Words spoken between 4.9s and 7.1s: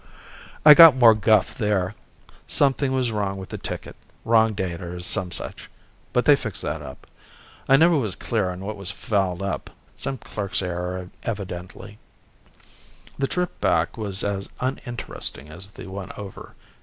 some such. But they fixed that up.